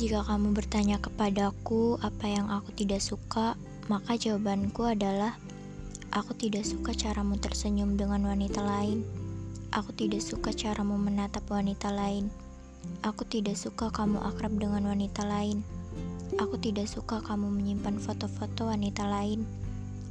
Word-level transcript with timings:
Jika 0.00 0.24
kamu 0.24 0.56
bertanya 0.56 0.96
kepadaku 0.96 2.00
apa 2.00 2.24
yang 2.24 2.48
aku 2.48 2.72
tidak 2.72 3.04
suka, 3.04 3.52
maka 3.92 4.16
jawabanku 4.16 4.88
adalah 4.88 5.36
aku 6.08 6.32
tidak 6.40 6.64
suka 6.64 6.96
caramu 6.96 7.36
tersenyum 7.36 8.00
dengan 8.00 8.24
wanita 8.24 8.64
lain. 8.64 9.04
Aku 9.76 9.92
tidak 9.92 10.24
suka 10.24 10.56
caramu 10.56 10.96
menatap 10.96 11.44
wanita 11.52 11.92
lain. 11.92 12.32
Aku 13.04 13.28
tidak 13.28 13.60
suka 13.60 13.92
kamu 13.92 14.24
akrab 14.24 14.56
dengan 14.56 14.88
wanita 14.88 15.20
lain. 15.20 15.60
Aku 16.40 16.56
tidak 16.56 16.88
suka 16.88 17.20
kamu 17.20 17.52
menyimpan 17.60 18.00
foto-foto 18.00 18.72
wanita 18.72 19.04
lain. 19.04 19.44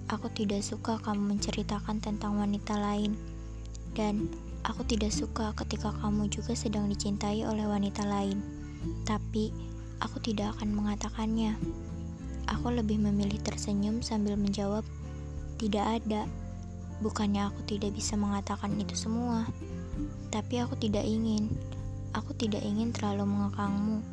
Aku 0.05 0.29
tidak 0.37 0.61
suka 0.61 1.01
kamu 1.01 1.33
menceritakan 1.33 1.97
tentang 1.97 2.37
wanita 2.37 2.77
lain. 2.77 3.17
Dan 3.97 4.29
aku 4.61 4.85
tidak 4.85 5.09
suka 5.09 5.49
ketika 5.57 5.89
kamu 5.97 6.29
juga 6.29 6.53
sedang 6.53 6.85
dicintai 6.93 7.41
oleh 7.41 7.65
wanita 7.65 8.05
lain. 8.05 8.37
Tapi 9.09 9.49
aku 9.99 10.19
tidak 10.23 10.57
akan 10.57 10.75
mengatakannya. 10.75 11.55
Aku 12.49 12.73
lebih 12.73 12.97
memilih 12.97 13.37
tersenyum 13.43 14.01
sambil 14.01 14.35
menjawab, 14.35 14.81
"Tidak 15.61 15.85
ada." 15.85 16.25
Bukannya 16.99 17.47
aku 17.47 17.63
tidak 17.63 17.95
bisa 17.95 18.19
mengatakan 18.19 18.75
itu 18.75 18.91
semua, 18.91 19.47
tapi 20.27 20.59
aku 20.59 20.75
tidak 20.75 21.07
ingin. 21.07 21.47
Aku 22.11 22.35
tidak 22.35 22.59
ingin 22.65 22.91
terlalu 22.91 23.23
mengekangmu. 23.29 24.03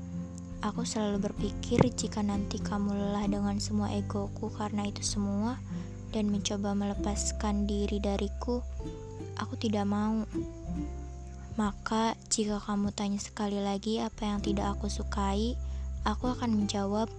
Aku 0.63 0.87
selalu 0.87 1.31
berpikir 1.31 1.83
jika 1.95 2.23
nanti 2.23 2.63
kamu 2.63 2.95
lelah 2.95 3.27
dengan 3.27 3.59
semua 3.59 3.91
egoku 3.91 4.53
karena 4.55 4.87
itu 4.87 5.03
semua 5.03 5.59
dan 6.15 6.33
mencoba 6.33 6.73
melepaskan 6.73 7.69
diri 7.69 8.01
dariku, 8.01 8.65
aku 9.37 9.55
tidak 9.59 9.85
mau. 9.85 10.25
Maka, 11.57 12.17
jika 12.29 12.61
kamu 12.61 12.93
tanya 12.93 13.21
sekali 13.21 13.61
lagi 13.61 14.01
apa 14.01 14.29
yang 14.29 14.41
tidak 14.45 14.77
aku 14.77 14.93
sukai, 14.93 15.57
aku 16.07 16.31
akan 16.31 16.63
menjawab, 16.63 17.11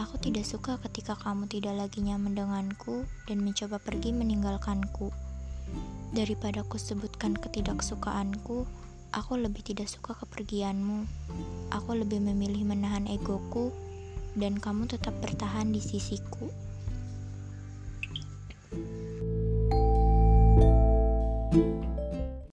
"Aku 0.00 0.16
tidak 0.16 0.48
suka 0.48 0.80
ketika 0.80 1.12
kamu 1.20 1.52
tidak 1.52 1.76
lagi 1.76 2.00
nyaman 2.00 2.32
denganku 2.32 3.04
dan 3.28 3.44
mencoba 3.44 3.76
pergi 3.76 4.16
meninggalkanku." 4.16 5.12
Daripada 6.16 6.64
aku 6.64 6.80
sebutkan 6.80 7.36
ketidaksukaanku, 7.36 8.64
aku 9.12 9.32
lebih 9.36 9.60
tidak 9.60 9.92
suka 9.92 10.16
kepergianmu. 10.16 11.04
Aku 11.76 11.92
lebih 11.92 12.24
memilih 12.24 12.64
menahan 12.64 13.04
egoku, 13.04 13.68
dan 14.32 14.56
kamu 14.56 14.88
tetap 14.88 15.12
bertahan 15.20 15.68
di 15.76 15.84
sisiku. 15.84 16.48